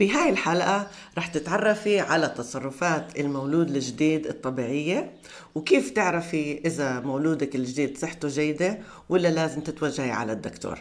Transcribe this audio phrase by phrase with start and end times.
[0.00, 5.12] بهاي الحلقة رح تتعرفي على تصرفات المولود الجديد الطبيعية
[5.54, 8.78] وكيف تعرفي إذا مولودك الجديد صحته جيدة
[9.08, 10.78] ولا لازم تتوجهي على الدكتور.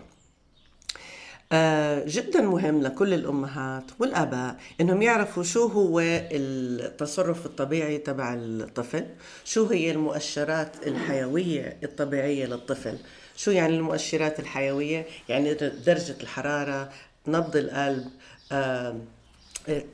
[1.51, 9.05] آه جدا مهم لكل الأمهات والآباء إنهم يعرفوا شو هو التصرف الطبيعي تبع الطفل
[9.45, 12.97] شو هي المؤشرات الحيوية الطبيعية للطفل.
[13.35, 15.53] شو يعني المؤشرات الحيوية؟ يعني
[15.85, 16.89] درجة الحرارة
[17.27, 18.07] نبض القلب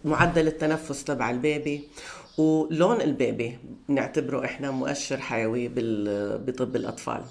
[0.06, 1.88] معدل التنفس تبع البيبي.
[2.38, 5.68] ولون البيبي نعتبره إحنا مؤشر حيوي
[6.38, 7.22] بطب الأطفال.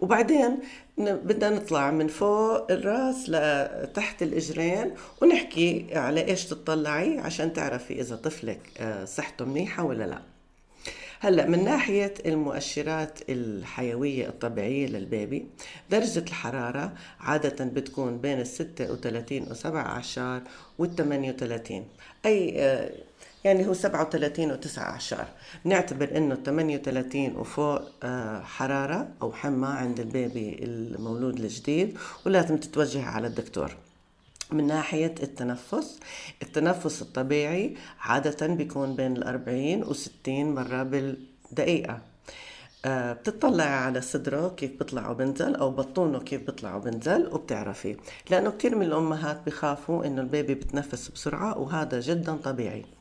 [0.00, 0.58] وبعدين
[0.98, 8.60] بدنا نطلع من فوق الراس لتحت الإجرين ونحكي على إيش تطلعي عشان تعرفي إذا طفلك
[8.78, 10.18] آه، صحته منيحة ولا لا.
[11.20, 15.46] هلا من ناحية المؤشرات الحيوية الطبيعية للبيبي
[15.90, 20.42] درجة الحرارة عادة بتكون بين ال 36 و 17
[20.78, 21.84] وال 38
[22.26, 22.90] أي آه،
[23.44, 25.26] يعني هو 37 و 19
[25.64, 33.26] نعتبر إنه 38 وفوق آه، حرارة أو حمى عند البيبي المولود الجديد ولازم تتوجه على
[33.26, 33.76] الدكتور.
[34.52, 36.00] من ناحية التنفس.
[36.42, 42.00] التنفس الطبيعي عادة بيكون بين الأربعين وستين مرة بالدقيقة.
[42.84, 47.96] آه، بتطلعي على صدره كيف بيطلع وبنزل أو بطونه كيف بيطلع وبنزل وبتعرفي
[48.30, 52.97] لأنه كثير من الأمهات بخافوا إنه البيبي بتنفس بسرعة وهذا جدا طبيعي.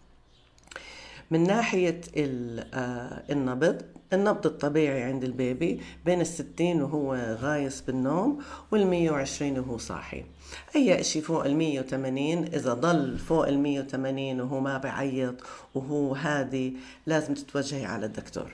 [1.31, 3.81] من ناحية آه، النبض
[4.13, 8.39] النبض الطبيعي عند البيبي بين الستين وهو غايص بالنوم
[8.71, 10.23] والمية وعشرين وهو صاحي.
[10.75, 15.35] أي شيء فوق المية وثمانين إذا ضل فوق المية وثمانين وهو ما بعيط
[15.75, 16.73] وهو هادي
[17.05, 18.51] لازم تتوجهي على الدكتور.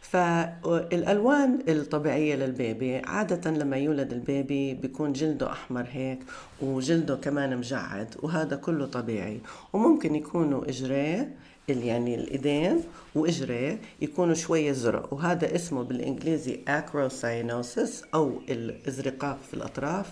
[0.00, 6.18] فالألوان الطبيعية للبيبي عادة لما يولد البيبي بيكون جلده أحمر هيك
[6.62, 9.40] وجلده كمان مجعد وهذا كله طبيعي.
[9.72, 11.34] وممكن يكونوا إجريه
[11.72, 12.80] يعني الإيدين
[13.14, 20.06] واجريه يكونوا شوية زرق وهذا اسمه بالإنجليزي acrocyanosis أو الإزرقاق في الأطراف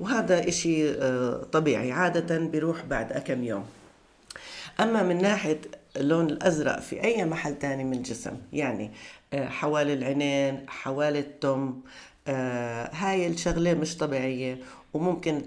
[0.00, 3.64] وهذا إشي آه، طبيعي عادة بيروح بعد كم يوم.
[4.80, 5.60] أما من ناحية
[5.96, 8.90] اللون الأزرق في أي محل تاني من الجسم يعني
[9.32, 11.80] آه، حوالي العينين حوالي التم
[12.28, 14.58] آه، هاي الشغلة مش طبيعية
[14.94, 15.42] وممكن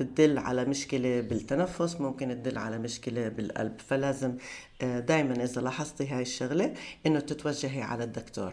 [0.00, 3.80] بتدل على مشكلة بالتنفس ممكن تدل على مشكلة بالقلب.
[3.88, 4.34] فلازم
[4.82, 6.74] آه، دايما إذا لاحظتي هاي الشغلة
[7.06, 8.52] إنه تتوجهي على الدكتور.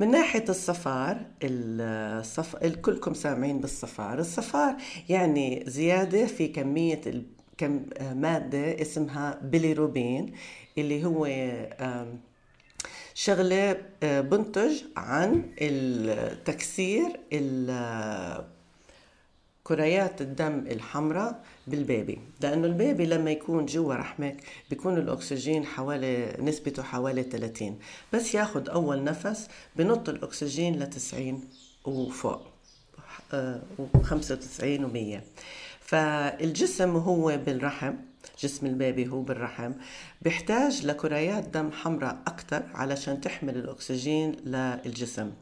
[0.00, 2.56] من ناحية الصفار الصف...
[2.56, 4.18] كلكم سامعين بالصفار.
[4.18, 4.76] الصفار
[5.08, 7.00] يعني زيادة في كمية
[7.58, 10.32] كم مادة اسمها بيليروبين
[10.78, 11.26] اللي هو
[13.14, 15.42] شغلة آه، بنتج عن
[16.44, 17.20] تكسير
[19.66, 24.36] كريات الدم الحمراء بالبيبي لأنه البيبي لما يكون جوا رحمك
[24.70, 27.78] بيكون الأكسجين حوالي نسبته حوالي 30
[28.12, 31.44] بس ياخد أول نفس بنط الأكسجين ل 90
[31.84, 32.42] وفوق
[33.78, 35.22] و 95 و 100
[35.80, 37.94] فالجسم هو بالرحم
[38.40, 39.72] جسم البيبي هو بالرحم
[40.22, 45.32] بيحتاج لكريات دم حمراء أكثر علشان تحمل الأكسجين للجسم.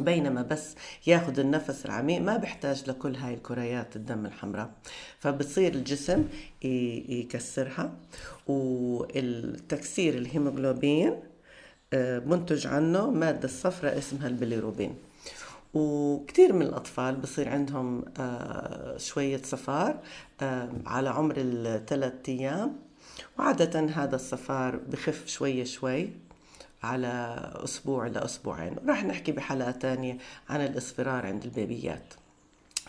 [0.00, 0.74] بينما بس
[1.06, 4.70] ياخذ النفس العميق ما بيحتاج لكل هاي الكريات الدم الحمراء.
[5.18, 6.24] فبصير الجسم
[6.62, 7.92] يكسرها
[8.46, 11.16] والتكسير الهيموغلوبين
[11.92, 14.94] آه، منتج عنه مادة صفراء اسمها البيليروبين
[15.74, 19.98] وكثير من الأطفال بصير عندهم آه، شوية صفار
[20.42, 22.76] آه، على عمر الثلاث أيام
[23.38, 26.10] وعادة هذا الصفار بخف شوي شوي.
[26.82, 30.18] على أسبوع لأسبوعين وراح نحكي بحلقة تانية
[30.48, 32.14] عن الإصفرار عند البيبيات.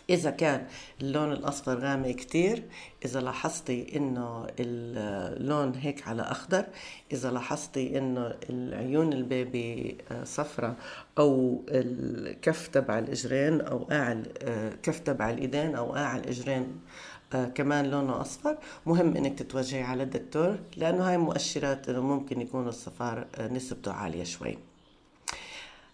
[0.09, 0.65] إذا كان
[1.01, 2.63] اللون الأصفر غامق كتير
[3.05, 6.65] إذا لاحظتي إنه اللون هيك على أخضر
[7.11, 10.75] إذا لاحظتي إنه العيون البيبي آه، صفرة
[11.17, 17.18] أو الكف تبع الإجرين أو قاع الكف تبع الإيدين أو قاع الإجرين آه
[17.55, 18.57] كمان لونه أصفر.
[18.85, 24.23] مهم إنك تتوجهي على الدكتور لأنه هاي مؤشرات إنه ممكن يكون الصفار آه نسبته عالية
[24.23, 24.57] شوي.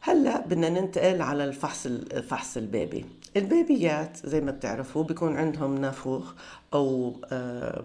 [0.02, 1.88] هلأ بدنا ننتقل على الفحص
[2.30, 3.06] فحص البيبي.
[3.38, 6.34] البيبيات زي ما بتعرفوا بيكون عندهم نافوخ
[6.74, 7.84] أو آه،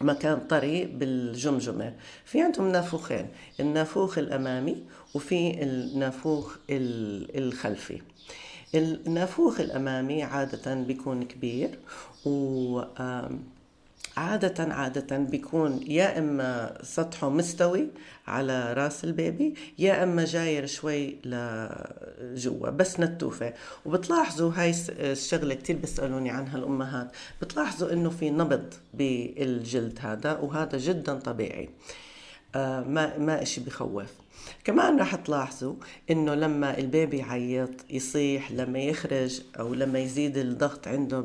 [0.00, 1.94] مكان طري بالجمجمة.
[2.24, 3.26] في عندهم نافوخين
[3.60, 4.84] النافوخ الأمامي
[5.14, 8.02] وفي النافوخ الخلفي.
[8.74, 11.78] النافوخ الأمامي عادة بيكون كبير
[12.26, 12.80] و
[14.16, 17.88] عادة عادة بيكون يا إما سطحه مستوي
[18.26, 23.52] على رأس البيبي يا إما جاير شوي لجوا بس نتوفة.
[23.84, 27.12] وبتلاحظوا هاي الشغلة كتير بيسألوني عنها الأمهات
[27.42, 31.68] بتلاحظوا إنه في نبض بالجلد هذا وهذا جدا طبيعي.
[32.54, 34.12] ما ما إشي بخوف.
[34.64, 35.74] كمان رح تلاحظوا
[36.10, 41.20] إنه لما البيبي يعيط يصيح لما يخرج أو لما يزيد الضغط عنده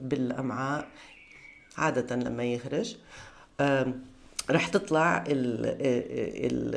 [0.00, 0.88] بالأمعاء
[1.78, 2.96] عادة لما يخرج
[4.50, 5.24] رح تطلع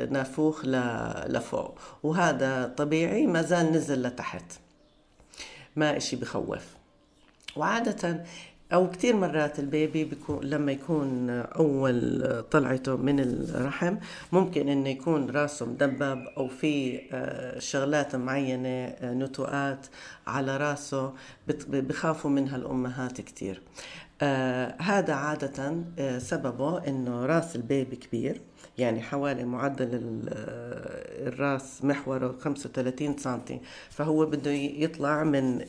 [0.02, 0.64] النافوخ
[1.26, 1.78] لفوق.
[2.02, 4.52] وهذا طبيعي ما زال نزل لتحت.
[5.76, 6.66] ما إشي بخوف.
[7.56, 8.24] وعادة
[8.72, 13.96] أو كثير مرات البيبي بيكون لما يكون أول طلعته من الرحم
[14.32, 19.86] ممكن إنه يكون راسه مدبب أو في آه، شغلات معينة آه، نتوءات
[20.26, 21.12] على راسه
[21.68, 23.62] بخافوا منها الأمهات كثير
[24.22, 28.40] آه هذا عادة آه سببه إنه راس البيبي كبير
[28.78, 33.60] يعني حوالي معدل آه، الراس محوره 35 سنتي.
[33.90, 35.60] فهو بده يطلع من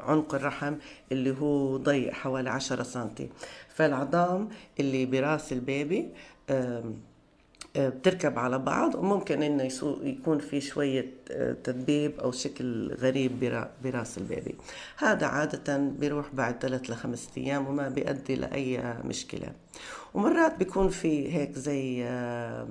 [0.00, 0.74] عنق الرحم
[1.12, 3.30] اللي هو ضيق حوالي 10 سنتي.
[3.68, 4.48] فالعظام
[4.80, 6.08] اللي براس البيبي
[6.50, 6.84] آه
[7.76, 9.68] بتركب على بعض وممكن إنه
[10.02, 14.54] يكون في شوية آه، تدبيب أو شكل غريب براس البيبي.
[14.98, 19.52] هذا عادة بيروح بعد ثلاث لخمسة أيام وما بيؤدي لأي مشكلة.
[20.14, 22.66] ومرات بيكون في هيك زي آه،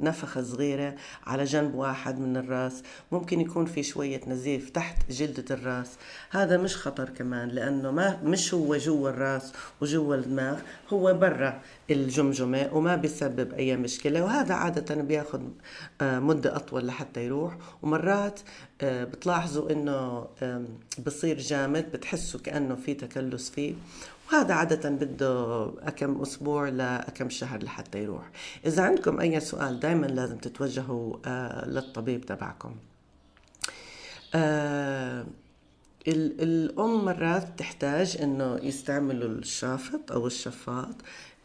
[0.00, 0.94] نفخة صغيرة
[1.26, 2.82] على جنب واحد من الراس.
[3.12, 5.90] ممكن يكون في شوية نزيف تحت جلدة الراس.
[6.30, 10.58] هذا مش خطر كمان لأنه ما مش هو جوا الراس وجوا الدماغ
[10.88, 11.60] هو برا
[11.90, 14.24] الجمجمة وما بيسبب أي مشكلة.
[14.24, 15.52] وهذا عادة بياخد
[16.00, 17.56] آه، مدة أطول لحتى يروح.
[17.82, 18.40] ومرات
[18.82, 20.26] آه، بتلاحظوا إنه
[21.06, 23.74] بصير جامد بتحسوا كأنه في تكلس فيه.
[24.32, 28.30] وهذا عادة بده أكم أسبوع لأكم شهر لحتى يروح.
[28.66, 32.74] إذا عندكم أي سؤال دايما لازم تتوجهوا آه، للطبيب تبعكم.
[34.34, 35.26] آه،
[36.08, 40.94] الأم مرات تحتاج إنه يستعملوا الشافط أو الشفاط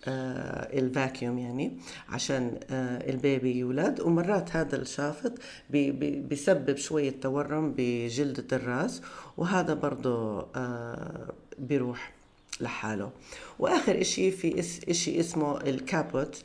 [0.08, 1.78] آه ال vacuum يعني
[2.10, 2.60] عشان
[3.10, 4.00] ال baby يولد.
[4.02, 5.34] ومرات هذا الشافط
[5.70, 9.02] بي بي بيسبب شوية تورم بجلدة الرأس.
[9.38, 10.48] وهذا برضه
[11.60, 12.15] بيروح.
[12.62, 13.12] لحاله.
[13.60, 14.60] وآخر إشي في
[14.90, 16.44] إشي اسمه الكابوت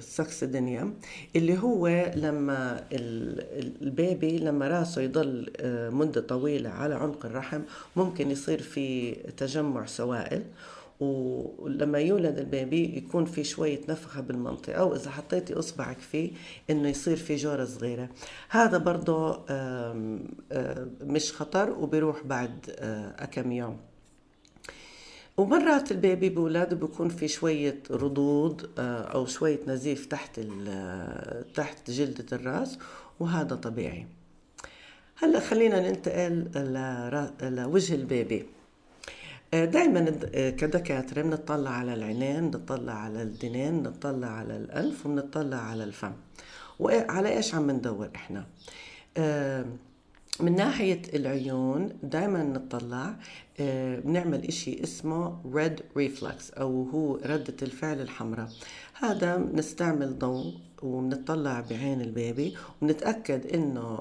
[0.00, 0.94] ساكسيدينيوم
[1.36, 2.84] اللي هو لما
[3.82, 7.60] البيبي لما راسه يضل آه، مدة طويلة على عنق الرحم
[7.96, 10.42] ممكن يصير في تجمع سوائل.
[11.00, 16.30] ولما يولد البيبي يكون في شوية نفخة بالمنطقة أو إذا حطيتي إصبعك فيه
[16.70, 18.08] إنه يصير في جورة صغيرة.
[18.48, 19.40] هذا برضه
[21.02, 23.76] مش خطر وبيروح بعد آه، أكم يوم.
[25.38, 30.40] ومرات البيبي بولاده بيكون في شوية ردود آه، أو شوية نزيف تحت
[31.54, 32.78] تحت جلدة الرأس
[33.20, 34.06] وهذا طبيعي.
[35.16, 36.48] هلأ خلينا ننتقل
[37.42, 38.46] لوجه البيبي.
[39.54, 45.84] آه، دائما آه، كدكاترة بنطلع على العينين بنطلع على الدنين بنطلع على الأنف وبنطلع على
[45.84, 46.12] الفم.
[46.78, 48.46] وعلى إيش عم ندور إحنا؟
[50.40, 53.14] من ناحية العيون دائما نطلع
[53.60, 58.48] آه، بنعمل إشي اسمه red reflex أو هو ردة الفعل الحمراء.
[58.94, 63.98] هذا بنستعمل ضوء وبنطلع بعين البيبي وبنتأكد إنه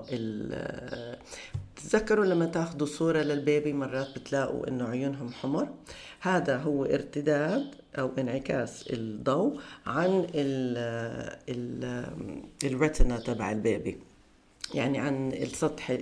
[1.75, 5.69] تتذكروا لما تاخذوا صورة للبيبي مرات بتلاقوا إنه عيونهم حمر؟
[6.21, 10.27] هذا هو ارتداد أو انعكاس الضوء عن
[12.63, 13.97] ال retina تبع ال baby.
[14.73, 15.97] يعني عن السطح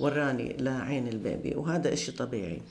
[0.00, 2.62] الوراني لعين ال baby وهذا إشي طبيعي.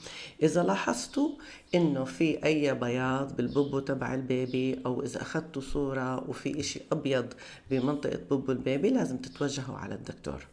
[0.42, 1.28] إذا لاحظتوا
[1.74, 7.32] إنه في أي بياض بالبوبو تبع البيبي أو إذا أخذتوا صورة وفي إشي أبيض
[7.70, 10.46] بمنطقة بوبو ال baby لازم تتوجهوا على الدكتور.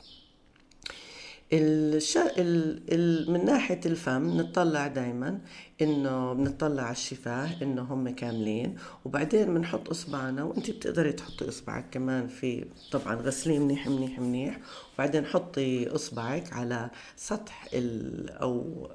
[1.54, 2.18] الش...
[2.18, 2.82] ال...
[2.94, 3.32] ال...
[3.32, 5.40] من ناحية الفم نطلع دايما
[5.82, 12.28] إنه بنطلع على الشفاه إنه هم كاملين وبعدين بنحط إصبعنا وانت بتقدري تحطي إصبعك كمان
[12.28, 14.60] في طبعا غسليه منيح منيح منيح
[14.96, 18.30] وبعدين حطي إصبعك على سطح ال...
[18.30, 18.88] أو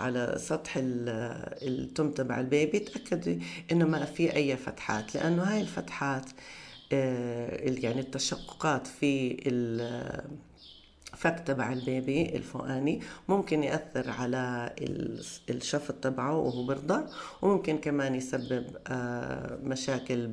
[0.00, 3.40] على سطح التم تبع البيبي تأكدي
[3.72, 6.30] إنه ما في أي فتحات لأنه هاي الفتحات
[6.92, 9.36] آه، يعني التشققات في
[11.20, 14.74] فك تبع البيبي الفوقاني ممكن يأثر على
[15.50, 17.02] الشفط تبعه وهو برضع
[17.42, 20.26] وممكن كمان يسبب آه، مشاكل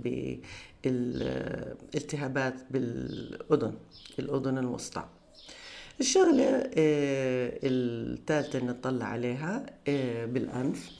[0.83, 3.73] بالالتهابات بالأذن
[4.19, 5.03] الأذن الوسطى.
[5.99, 6.69] الشغلة
[7.63, 9.65] الثالثة اللي نطلع عليها
[10.25, 10.91] بالأنف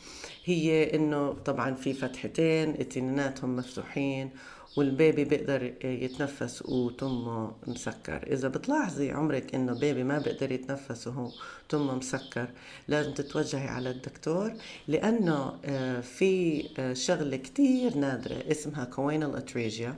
[0.45, 4.29] هي إنه طبعا في فتحتين اتنيناتهم مفتوحين
[4.77, 8.27] والبيبي بيقدر يتنفس وتمه مسكر.
[8.27, 11.31] إذا بتلاحظي عمرك إنه بيبي ما بيقدر يتنفس وهو
[11.69, 12.47] تمه مسكر
[12.87, 14.53] لازم تتوجهي على الدكتور
[14.87, 19.95] لأنه آه، في آه، شغلة كتير نادرة اسمها كوينال اتريجيا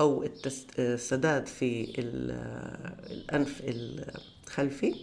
[0.00, 0.28] أو
[0.78, 1.82] السداد في
[2.30, 4.94] آه، الأنف الخلفي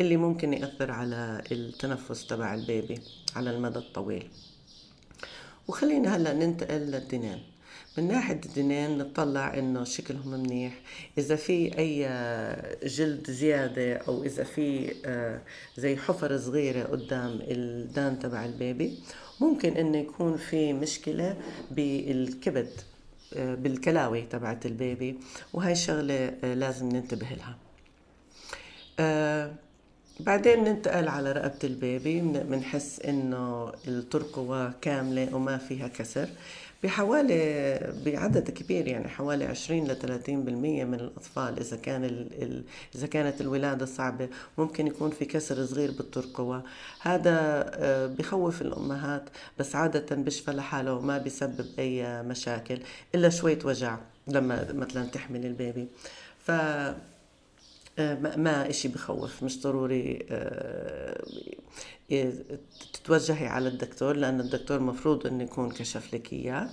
[0.00, 2.98] اللي ممكن يأثر على التنفس تبع البيبي
[3.36, 4.28] على المدى الطويل.
[5.68, 7.38] وخلينا هلأ ننتقل للدنان.
[7.98, 10.80] من ناحية الدنان نطلع إنه شكلهم منيح.
[11.18, 12.08] إذا في أي
[12.88, 15.40] جلد زيادة أو إذا في آه،
[15.76, 18.98] زي حفر صغيرة قدام الدان تبع البيبي
[19.40, 21.36] ممكن إنه يكون في مشكلة
[21.70, 22.70] بالكبد
[23.34, 25.18] آه، بالكلاوي تبعت البيبي
[25.52, 27.56] وهي شغلة آه، لازم ننتبه لها.
[30.20, 36.28] بعدين ننتقل على رقبة البيبي بنحس إنه الترقوة كاملة وما فيها كسر.
[36.82, 43.06] بحوالي بعدد كبير يعني حوالي 20 ل 30% من الأطفال إذا كان ال ال إذا
[43.06, 46.62] كانت الولادة صعبة ممكن يكون في كسر صغير بالترقوه
[47.00, 47.30] هذا
[47.74, 49.22] آه، بخوف الأمهات
[49.58, 52.78] بس عادة بيشفى لحاله وما بيسبب أي مشاكل
[53.14, 55.88] إلا شوية وجع لما مثلا تحمل البيبي.
[56.38, 56.50] ف
[57.98, 61.24] آه، ما إشي بخوف مش ضروري آه،
[62.92, 66.68] تتوجهي على الدكتور لأن الدكتور مفروض أنه يكون كشف لك إياه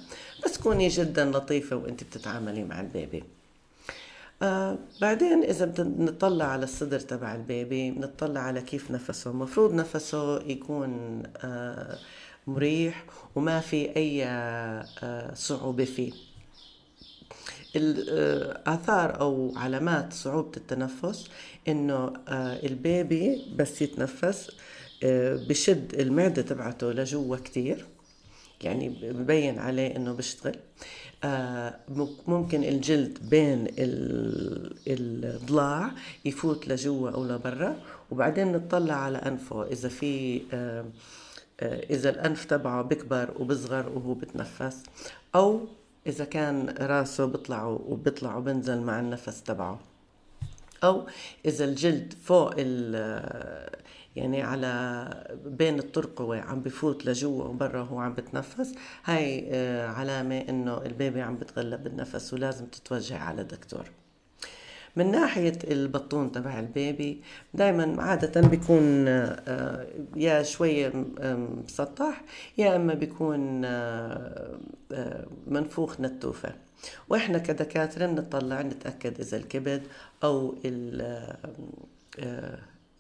[0.45, 3.23] بس كوني جدا لطيفة وأنت بتتعاملي مع البيبي.
[4.41, 9.31] آه بعدين إذا بنطلع على الصدر تبع البيبي بنطلع على كيف نفسه.
[9.31, 11.97] المفروض نفسه يكون آه
[12.47, 16.11] مريح وما في أي آه صعوبة فيه.
[17.75, 21.29] الآثار أو علامات صعوبة التنفس
[21.67, 24.53] إنه آه، البيبي بس يتنفس آه،
[25.49, 27.85] بشد المعدة تبعته لجوا كتير
[28.61, 30.55] يعني ببين عليه إنه بيشتغل
[31.23, 31.75] آه،
[32.27, 33.67] ممكن الجلد بين
[34.87, 35.91] الضلاع
[36.25, 37.75] يفوت لجوا أو لبرا
[38.11, 39.63] وبعدين نطلع على أنفه.
[39.63, 40.41] إذا في
[41.63, 44.83] إذا الأنف تبعه بكبر وبصغر وهو بتنفس
[45.35, 45.67] أو
[46.07, 49.79] إذا كان راسه بيطلع وبيطلع وبنزل مع النفس تبعه.
[50.83, 51.07] أو
[51.45, 52.53] إذا الجلد فوق
[54.17, 58.73] يعني على بين الترقوة عم بفوت لجوا وبرا وهو عم بتنفس.
[59.05, 63.85] هاي آه، علامة إنه البيبي عم بتغلب بالنفس ولازم تتوجه على دكتور
[64.97, 67.21] من ناحية البطون تبع البيبي
[67.53, 71.05] دايما عادة بيكون آه، يا شوية
[71.63, 72.21] مسطح
[72.57, 74.57] يا إما بيكون آه،
[74.91, 76.53] آه، منفوخ نتوفة.
[77.09, 79.83] وإحنا كدكاترة نطلع نتأكد إذا الكبد
[80.23, 80.55] أو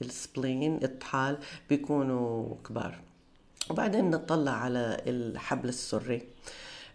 [0.01, 1.37] السبلين الطحال
[1.69, 2.95] بيكونوا كبار.
[3.69, 6.21] وبعدين نطلع على الحبل السري.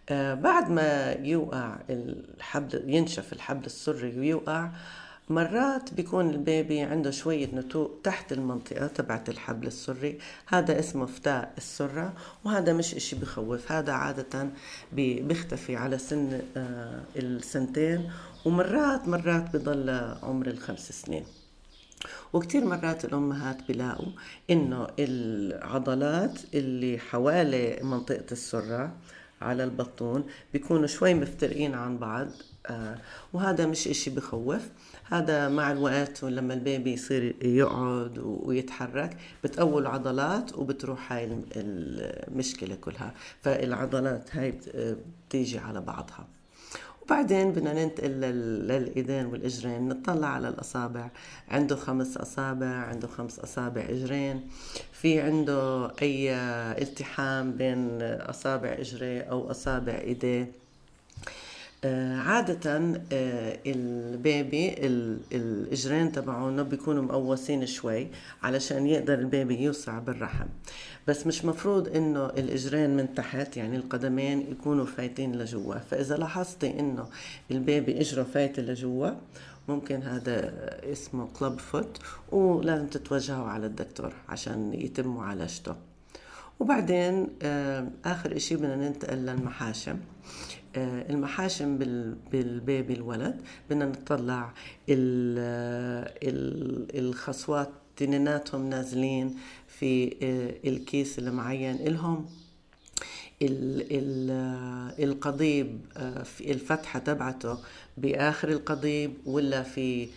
[0.09, 4.69] آه، بعد ما يوقع الحبل ينشف الحبل السري ويوقع
[5.29, 10.19] مرات بيكون البيبي عنده شوية نتوء تحت المنطقة تبعت الحبل السري.
[10.47, 13.71] هذا اسمه فتاء السرة وهذا مش إشي بخوف.
[13.71, 14.49] هذا عادة
[14.93, 18.11] بيختفي على سن آه، السنتين
[18.45, 19.89] ومرات مرات بضل
[20.23, 21.25] عمر الخمس سنين.
[22.33, 24.11] وكتير مرات الأمهات بلاقوا
[24.49, 28.93] إنه العضلات اللي حوالي منطقة السرة
[29.41, 32.27] على البطون بيكونوا شوي مفترقين عن بعض
[32.67, 32.97] آه
[33.33, 34.61] وهذا مش إشي بخوف.
[35.05, 43.13] هذا مع الوقت ولما البيبي يصير يقعد ويتحرك بتقوي العضلات وبتروح هاي المشكلة كلها.
[43.41, 44.59] فالعضلات هاي
[45.27, 46.27] بتيجي على بعضها.
[47.03, 51.09] وبعدين بدنا ننتقل للإيدين والإجرين نطلع على الأصابع.
[51.49, 54.41] عنده خمس أصابع عنده خمس أصابع إجرين.
[54.91, 56.35] في عنده أي
[56.81, 60.51] التحام بين أصابع اجريه أو أصابع إيديه.
[61.85, 64.75] آه، عادة آه، البيبي
[65.31, 68.07] الإجرين تبعونه بيكونوا مقوسين شوي
[68.43, 70.47] علشان يقدر ال baby يوسع بالرحم.
[71.07, 75.75] بس مش مفروض إنه الإجرين من تحت يعني القدمين يكونوا فايتين لجوا.
[75.75, 77.07] فإذا لاحظتي إنه
[77.51, 79.09] ال baby إجره فايتة لجوا
[79.67, 80.53] ممكن هذا
[80.91, 81.97] اسمه club foot
[82.31, 85.75] ولازم تتوجهوا على الدكتور عشان يتم معالجته
[86.59, 89.97] وبعدين آه، آخر إشي بدنا ننتقل للمحاشم.
[90.75, 91.77] آه، المحاشم
[92.31, 94.53] بالبيبي الولد بدنا نطلع
[96.95, 99.35] الخصوات تنيناتهم نازلين
[99.67, 102.25] في آه، الكيس المعين إلهم.
[104.99, 105.79] القضيب
[106.23, 107.57] في الفتحة تبعته
[107.97, 110.09] بآخر القضيب ولا في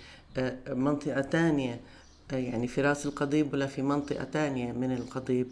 [0.69, 1.81] منطقة تانية
[2.33, 5.47] يعني في رأس القضيب ولا في منطقة تانية من القضيب.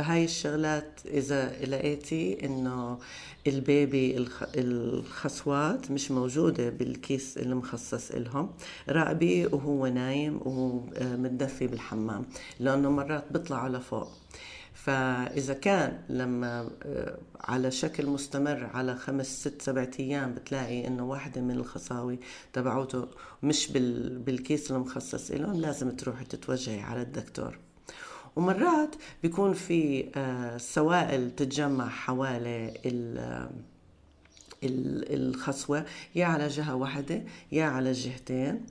[0.00, 2.98] فهاي الشغلات إذا لقيتي إنه
[3.46, 4.26] البيبي
[4.56, 8.50] الخصوات مش موجودة بالكيس اللي مخصص إلهم
[8.88, 11.16] راقبي وهو نايم وهو آه،
[11.60, 12.26] بالحمام
[12.60, 14.08] لأنه مرات بيطلعوا لفوق
[14.74, 21.40] فإذا كان لما آه، على شكل مستمر على خمس ست سبعة أيام بتلاقي إنه واحدة
[21.40, 22.18] من الخصاوي
[22.52, 23.08] تبعوته
[23.42, 27.69] مش بالكيس المخصص لهم لازم تروحي تتوجهي على الدكتور.
[28.36, 32.72] ومرات بيكون في آه، سوائل تتجمع حوالي
[34.62, 35.84] الخصوة
[36.14, 37.22] يا على جهة واحدة
[37.52, 38.66] يا على الجهتين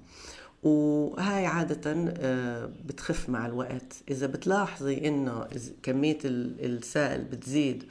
[0.63, 3.93] وهاي عادة آه، بتخف مع الوقت.
[4.09, 5.47] إذا بتلاحظي إنه
[5.83, 7.83] كمية السائل بتزيد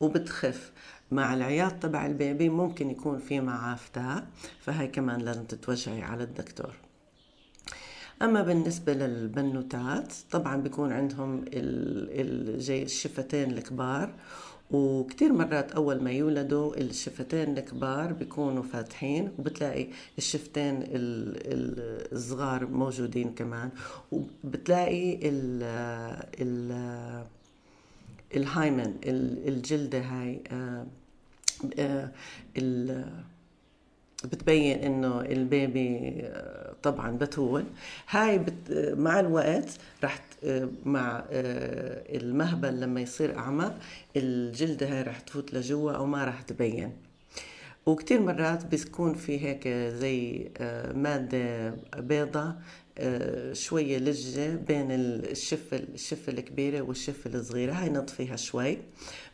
[0.00, 0.72] وبتخف
[1.10, 3.78] مع العياط تبع البيبي ممكن يكون في معاه
[4.60, 6.83] فهاي كمان لازم تتوجهي على الدكتور.
[8.22, 11.44] أما بالنسبة للبنوتات طبعا بيكون عندهم
[12.58, 14.10] زي الشفتين الكبار
[14.70, 19.86] وكتير مرات أول ما يولدوا الشفتين الكبار بيكونوا فاتحين وبتلاقي
[20.18, 20.84] الشفتين
[22.12, 23.70] الصغار موجودين كمان
[24.12, 25.62] وبتلاقي ال
[26.40, 27.24] ال
[28.36, 28.94] الهايمن
[29.48, 30.86] الجلدة هاي آه،
[31.78, 32.10] آه،
[34.26, 37.64] بتبين إنه البيبي آه، طبعا بتول
[38.08, 38.54] هاي بت
[38.98, 39.70] مع الوقت
[40.04, 40.20] رح
[40.84, 43.74] مع آه، المهبل لما يصير اعمى
[44.16, 46.92] الجلدة هاي رح تفوت لجوا أو ما رح تبين.
[47.86, 52.54] وكتير مرات بيكون في هيك زي آه، مادة بيضة
[53.52, 57.72] شوية لجة بين الشفة الشفة الكبيرة والشفة الصغيرة.
[57.72, 58.78] هاي نطفيها شوي.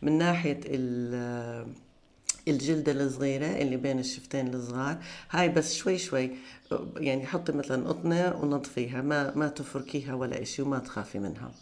[0.03, 0.61] من ناحية
[2.51, 4.99] الجلدة الصغيرة اللي بين الشفتين الصغار.
[5.31, 6.31] هاي بس شوي شوي
[6.97, 11.53] يعني حطي مثلا قطنة ونطفيها ما ما تفركيها ولا إشي وما تخافي منها.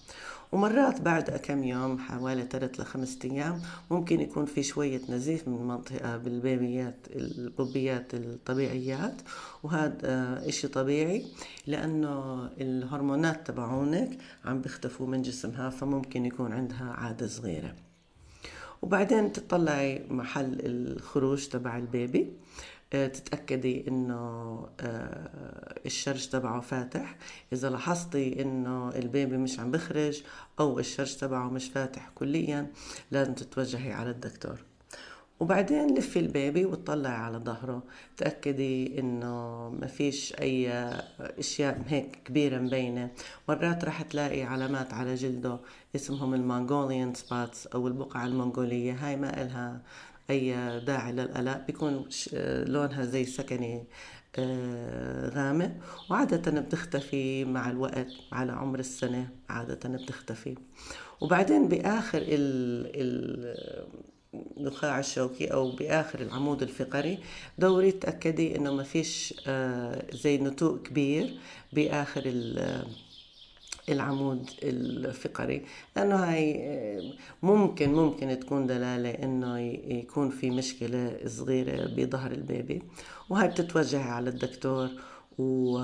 [0.52, 6.16] ومرات بعد كم يوم حوالي ثلاث لخمسة أيام ممكن يكون في شوية نزيف من منطقة
[6.16, 9.14] بالبيبيات البوبيات الطبيعيات.
[9.62, 11.25] وهذا آه، إشي طبيعي
[11.66, 17.88] لأنه الهرمونات تبعونك عم بيختفوا من جسمها فممكن يكون عندها عادة صغيرة.
[18.83, 22.33] وبعدين تطلعي محل الخروج تبع البيبي.
[22.93, 24.14] آه، تتأكدي إنه
[24.81, 27.17] آه، الشرج تبعه فاتح.
[27.53, 30.23] إذا لاحظتي إنه البيبي مش عم بخرج
[30.61, 32.73] أو الشرج تبعه مش فاتح كليا
[33.11, 34.59] لازم تتوجهي على الدكتور.
[35.40, 37.83] وبعدين لفي البيبي وتطلعي على ظهره.
[38.16, 40.72] تأكدي إنه ما فيش أي
[41.20, 43.11] أشياء هيك كبيرة مبينة.
[43.48, 45.59] مرات راح تلاقي علامات على جلده
[45.96, 48.92] اسمهم ال Mongolian spots أو البقعة المنغولية.
[48.92, 49.81] هاي ما إلها
[50.31, 51.66] أي داعي للقلق.
[51.66, 52.09] بيكون
[52.66, 53.85] لونها زي سكني
[54.38, 55.72] آه، غامق.
[56.11, 60.55] وعادة بتختفي مع الوقت على عمر السنة عادة بتختفي.
[61.20, 67.19] وبعدين بآخر ال ال النخاع الشوكي أو بآخر العمود الفقري.
[67.59, 71.38] دوري تأكدي إنه ما فيش آه، زي نتوء كبير
[71.73, 72.23] بآخر
[73.88, 75.62] العمود الفقري.
[75.97, 77.12] لأنه هاي آه،
[77.43, 79.59] ممكن ممكن تكون دلالة إنه
[79.99, 82.83] يكون في مشكلة صغيرة بظهر البيبي.
[83.31, 84.88] وهاي بتتوجهي على الدكتور
[85.38, 85.79] و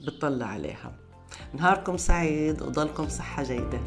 [0.00, 0.92] بتطلع عليها.
[1.54, 3.80] نهاركم سعيد وضلكم صحة جيدة.